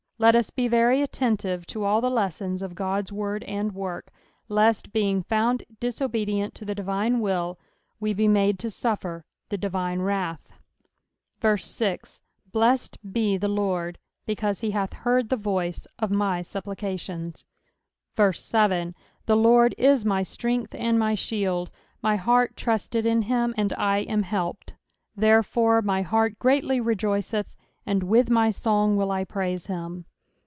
Let 0.21 0.35
us 0.35 0.51
be 0.51 0.67
very 0.67 1.01
attentive 1.01 1.65
tn 1.65 1.81
all 1.81 1.99
the 1.99 2.07
lessons 2.11 2.61
of 2.61 2.79
Ood's 2.79 3.11
word 3.11 3.41
and 3.45 3.71
work, 3.73 4.11
lest 4.49 4.93
being 4.93 5.23
found 5.23 5.63
dis 5.79 5.99
obedient 5.99 6.53
to 6.53 6.63
the 6.63 6.75
divine 6.75 7.21
will, 7.21 7.57
we 7.99 8.13
be 8.13 8.27
made 8.27 8.59
to 8.59 8.69
suffer 8.69 9.25
the 9.49 9.57
divine 9.57 9.99
wrath. 10.03 10.47
6 11.41 12.21
Blessed 12.51 12.99
be 13.11 13.35
the 13.35 13.47
LORD, 13.47 13.97
because 14.27 14.59
he 14.59 14.69
hath 14.69 14.93
heard 14.93 15.29
the 15.29 15.35
voice 15.37 15.87
of 15.97 16.11
my 16.11 16.43
supplications. 16.43 17.43
7 18.31 18.93
The 19.25 19.35
Lord 19.35 19.73
is 19.75 20.05
my 20.05 20.21
strength 20.21 20.75
and 20.75 20.99
my 20.99 21.15
shield; 21.15 21.71
my 22.03 22.17
heart 22.17 22.55
trusted 22.55 23.07
in 23.07 23.23
him, 23.23 23.55
and 23.57 23.73
I 23.73 24.01
am 24.01 24.21
helped: 24.21 24.75
therefore 25.15 25.81
my 25.81 26.03
heart 26.03 26.37
greatly 26.37 26.79
rejoiceth; 26.79 27.55
and 27.87 28.03
with 28.03 28.29
my 28.29 28.51
song 28.51 28.95
will 28.97 29.07
1 29.07 29.25
praise 29.25 29.65
him. 29.65 30.05